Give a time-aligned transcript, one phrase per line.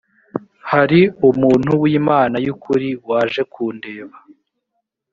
[0.71, 0.99] hari
[1.29, 4.17] umuntu w imana y ukuri waje kundeba